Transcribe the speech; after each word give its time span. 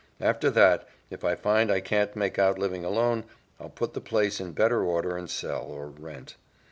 After 0.19 0.49
that, 0.49 0.87
if 1.11 1.23
I 1.23 1.35
find 1.35 1.71
I 1.71 1.79
can't 1.79 2.15
make 2.15 2.39
out 2.39 2.57
living 2.57 2.83
alone, 2.83 3.23
I'll 3.59 3.69
put 3.69 3.93
the 3.93 4.01
place 4.01 4.39
in 4.41 4.53
better 4.53 4.83
order 4.83 5.15
and 5.15 5.29
sell 5.29 5.65
or 5.65 5.89
rent. 5.89 6.37